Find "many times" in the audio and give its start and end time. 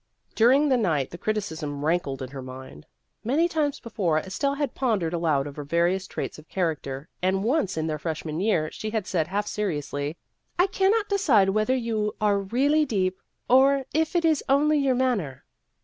3.23-3.79